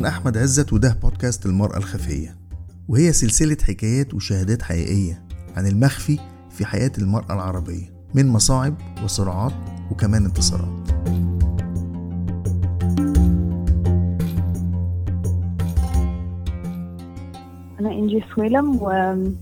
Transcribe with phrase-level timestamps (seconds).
[0.00, 2.36] أنا أحمد عزت وده بودكاست المرأة الخفية
[2.88, 5.22] وهي سلسلة حكايات وشهادات حقيقية
[5.56, 6.18] عن المخفي
[6.50, 8.74] في حياة المرأة العربية من مصاعب
[9.04, 9.52] وصراعات
[9.90, 10.90] وكمان انتصارات.
[17.80, 19.36] أنا إنجي سويلم وكمرأة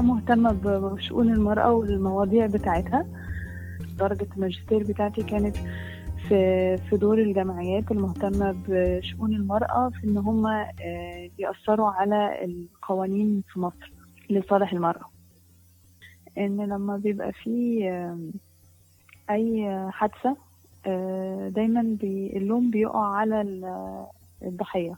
[0.00, 3.06] مهتمة بشؤون المرأة والمواضيع بتاعتها
[3.98, 5.56] درجة الماجستير بتاعتي كانت
[6.28, 10.46] في في دور الجمعيات المهتمة بشؤون المرأة في إن هم
[11.38, 13.92] يأثروا على القوانين في مصر
[14.30, 15.04] لصالح المرأة.
[16.38, 17.84] إن لما بيبقى في
[19.30, 20.36] أي حادثة
[21.48, 21.96] دايما
[22.36, 23.40] اللوم بيقع على
[24.42, 24.94] الضحية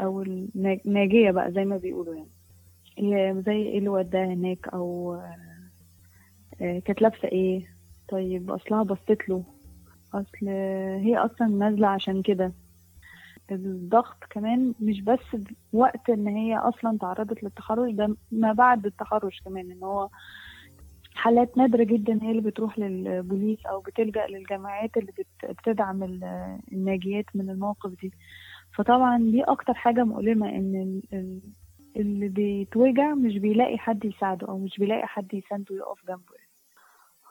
[0.00, 3.42] أو الناجية بقى زي ما بيقولوا يعني.
[3.42, 5.20] زي إيه اللي وداها هناك؟ أو
[6.58, 7.60] كانت لابسة إيه؟
[8.08, 9.44] طيب أصلها بصت له.
[10.14, 10.48] أصل
[11.04, 12.52] هي أصلا نازلة عشان كده.
[13.52, 15.36] الضغط كمان مش بس
[15.72, 20.08] وقت إن هي أصلا تعرضت للتحرش ده ما بعد التحرش كمان إن هو
[21.14, 25.12] حالات نادرة جدا هي اللي بتروح للبوليس أو بتلجأ للجماعات اللي
[25.44, 26.02] بتدعم
[26.72, 28.12] الناجيات من المواقف دي.
[28.76, 31.02] فطبعا دي أكتر حاجة مؤلمة إن
[31.96, 36.33] اللي بيتوجع مش بيلاقي حد يساعده أو مش بيلاقي حد يسانده يقف جنبه.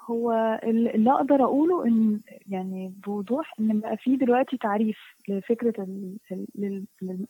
[0.09, 4.97] هو اللي أقدر أقوله إن يعني بوضوح إن بقى في دلوقتي تعريف
[5.29, 5.87] لفكرة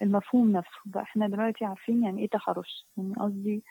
[0.01, 3.63] المفهوم نفسه بقى إحنا دلوقتي عارفين يعني إيه تحرش يعني قصدي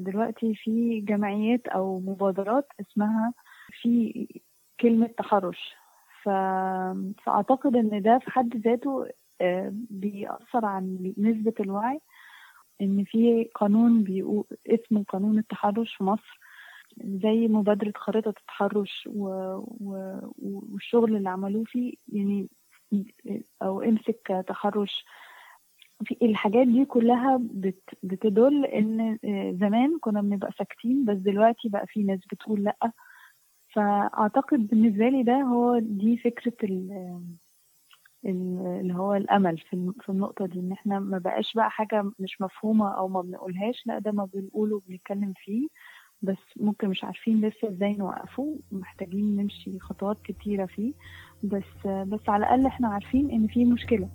[0.00, 3.32] دلوقتي في جمعيات أو مبادرات اسمها
[3.82, 4.26] في
[4.80, 5.74] كلمة تحرش.
[6.22, 9.06] فأعتقد إن ده في حد ذاته
[9.90, 12.00] بيأثر عن نسبة الوعي
[12.80, 16.38] إن في قانون بيقول اسمه قانون التحرش في مصر
[17.04, 19.28] زي مبادرة خريطة التحرش و...
[19.80, 20.18] و...
[20.38, 22.48] والشغل اللي عملوه فيه يعني
[23.62, 25.04] أو امسك تحرش.
[26.04, 27.82] في الحاجات دي كلها بت...
[28.02, 29.18] بتدل إن
[29.60, 32.92] زمان كنا بنبقى ساكتين بس دلوقتي بقى في ناس بتقول لأ.
[33.74, 37.22] فأعتقد بالنسبة لي ده هو دي فكرة ال...
[38.26, 42.90] اللي هو الأمل في في النقطة دي إن إحنا ما بقاش بقى حاجة مش مفهومة
[42.98, 45.68] أو ما بنقولهاش لأ ده ما بنقوله وبنتكلم فيه.
[46.22, 50.92] بس ممكن مش عارفين لسه إزاي نوقفه محتاجين نمشي خطوات كتيرة فيه.
[51.42, 54.08] بس بس على الأقل إحنا عارفين إن في مشكلة.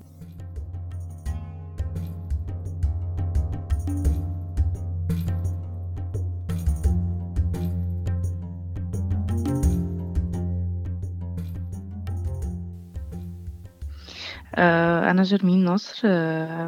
[15.12, 16.08] أنا جرمين نصر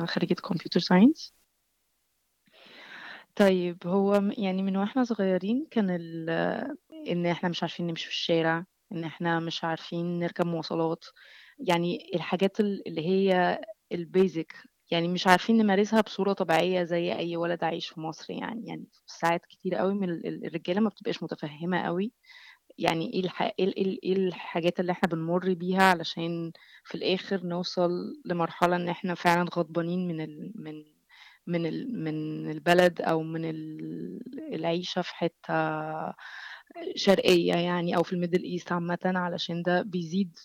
[0.06, 1.39] خريجة computer science
[3.40, 5.90] طيب هو يعني من وإحنا صغيرين كان
[7.10, 11.06] إن إحنا مش عارفين نمشي في الشارع إن إحنا مش عارفين نركب مواصلات.
[11.60, 13.62] يعني الحاجات اللي هي
[13.92, 14.54] ال basic
[14.92, 18.68] يعني مش عارفين نمارسها بصورة طبيعية زي أي ولد عايش في مصر يعني.
[18.68, 20.10] يعني ساعات كتير قوي من
[20.46, 22.12] الرجالة ما بتبقاش متفهمة قوي
[22.78, 23.42] يعني إيه الح...
[23.60, 26.52] إيه الحاجات اللي إحنا بنمر بيها علشان
[26.86, 27.92] في الآخر نوصل
[28.26, 30.52] لمرحلة إن إحنا فعلا غضبانين من ال...
[30.56, 30.84] من
[31.50, 31.62] من
[32.04, 33.42] من البلد أو من
[34.54, 35.54] العيشة في حتة
[36.96, 40.38] شرقية يعني أو في ال Middle East عامة علشان ده بيزيد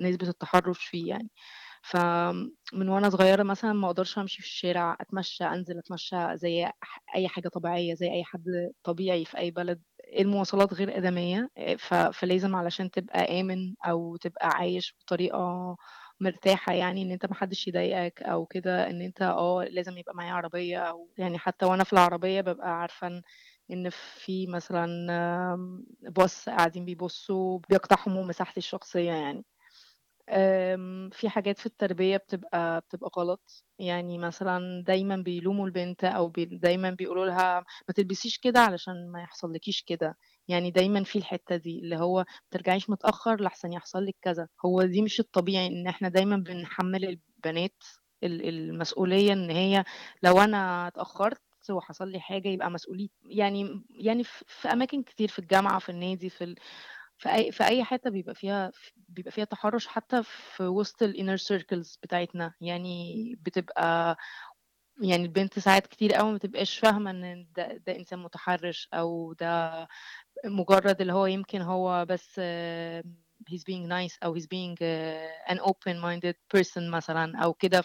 [0.00, 1.30] نسبة التحرش فيه يعني.
[1.82, 6.70] فمن وأنا صغيرة مثلا ما أقدرش أمشي في الشارع أتمشى أنزل أتمشى زي
[7.16, 8.44] أي حاجة طبيعية زي أي حد
[8.84, 9.82] طبيعي في أي بلد.
[10.18, 11.50] المواصلات غير آدمية
[12.12, 15.76] فلازم علشان تبقى آمن أو تبقى عايش بطريقة
[16.20, 20.78] مرتاحة يعني إن أنت محدش يضايقك أو كده إن أنت آه لازم يبقى معايا عربية
[20.78, 23.22] أو يعني حتى وأنا في العربية ببقى عارفة
[23.70, 25.06] إن في مثلا
[26.02, 29.44] باص قاعدين بيبصوا بيقتحموا مساحتي الشخصية يعني.
[31.12, 33.64] في حاجات في التربية بتبقى بتبقى غلط.
[33.78, 39.22] يعني مثلا دايما بيلوموا البنت أو بي دايما بيقولوا لها ما تلبسيش كده علشان ما
[39.22, 40.16] يحصلكيش كده.
[40.48, 44.48] يعني دايما في الحتة دي اللي هو ما ترجعيش متأخر لحسن يحصل لك كذا.
[44.64, 47.82] هو دي مش الطبيعي إن إحنا دايما بنحمل البنات
[48.24, 49.84] المسؤولية إن هي
[50.22, 55.78] لو أنا اتأخرت وحصل لي حاجة يبقى مسؤوليتي يعني يعني في أماكن كتير في الجامعة
[55.78, 56.54] في النادي في ال...
[57.18, 58.72] في اي في أي حتة بيبقى فيها
[59.08, 62.54] بيبقى فيها تحرش حتى في وسط ال inner circles بتاعتنا.
[62.60, 64.16] يعني بتبقى
[65.02, 69.88] يعني البنت ساعات كتير قوي ما تبقاش فاهمة إن ده, ده إنسان متحرش أو ده
[70.44, 72.40] مجرد اللي هو يمكن هو بس
[73.50, 74.76] he's being nice أو he's being
[75.48, 77.82] an open minded person مثلا أو كده.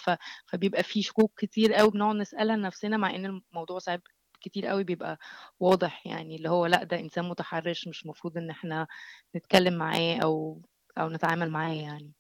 [0.48, 4.02] فبيبقى في شكوك كتير قوي بنقعد نسألها لنفسنا مع إن الموضوع ساعات
[4.42, 5.18] كتير قوي بيبقى
[5.60, 6.08] واضح.
[6.08, 8.88] يعني اللي هو لأ ده إنسان متحرش مش المفروض إن إحنا
[9.36, 10.62] نتكلم معاه أو
[10.98, 12.14] أو نتعامل معاه يعني.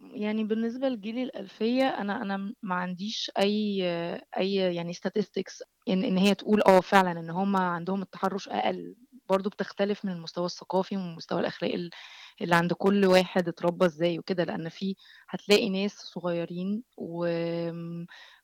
[0.00, 3.82] يعني بالنسبة لجيل الألفية أنا أنا ما عنديش أي
[4.38, 8.96] أي يعني statistics إن إن هي تقول آه فعلا إن هم عندهم التحرش أقل.
[9.28, 11.90] برضو بتختلف من المستوى الثقافي ومن المستوى الأخلاقي
[12.40, 14.44] اللي عند كل واحد اتربى إزاي وكده.
[14.44, 14.96] لأن في
[15.28, 17.26] هتلاقي ناس صغيرين و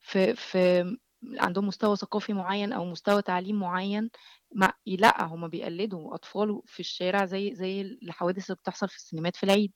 [0.00, 0.96] في في
[1.38, 4.10] عندهم مستوى ثقافي معين أو مستوى تعليم معين
[4.54, 9.42] ما لأ هم بيقلدوا أطفال في الشارع زي زي الحوادث اللي بتحصل في السينمات في
[9.44, 9.72] العيد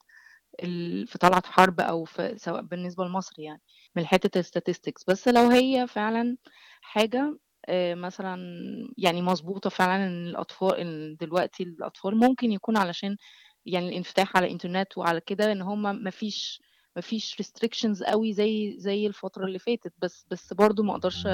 [1.05, 3.61] في طلعت حرب أو في سواء بالنسبة لمصر يعني
[3.95, 6.37] من حتة الستاتستكس بس لو هي فعلا
[6.81, 7.37] حاجة
[7.95, 8.37] مثلا
[8.97, 13.17] يعني مظبوطة فعلا إن الأطفال إن دلوقتي الأطفال ممكن يكون علشان
[13.65, 16.61] يعني الانفتاح على الإنترنت وعلى كده إن هم ما فيش
[16.95, 19.93] ما فيش restrictions قوي زي زي الفترة اللي فاتت.
[19.99, 21.27] بس بس برضو ما أقدرش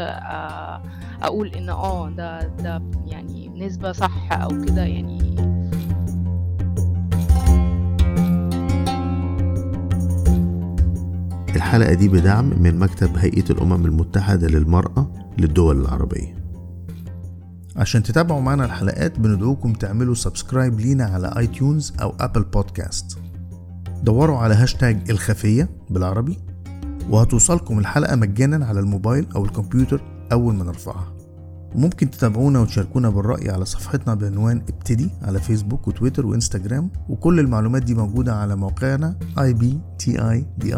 [1.22, 5.53] أقول إن آه ده ده يعني نسبة صح أو كده يعني
[11.74, 16.36] الحلقة دي بدعم من مكتب هيئة الأمم المتحدة للمرأة للدول العربية.
[17.76, 23.18] عشان تتابعوا معنا الحلقات بندعوكم تعملوا subscribe لينا على iTunes أو Apple Podcast
[24.04, 26.40] دوروا على هاشتاج الخفية بالعربي
[27.10, 31.13] وهتوصلكم الحلقة مجانا على الموبايل أو الكمبيوتر أول ما نرفعها.
[31.76, 37.94] وممكن تتابعونا وتشاركونا بالرأي على صفحتنا بعنوان ابتدي على فيسبوك وتويتر وإنستجرام وكل المعلومات دي
[37.94, 40.74] موجودة على موقعنا ibtidi.com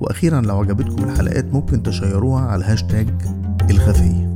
[0.00, 3.08] وأخيرا لو عجبتكم الحلقات ممكن تشيروها على هاشتاج
[3.70, 4.33] الخفيه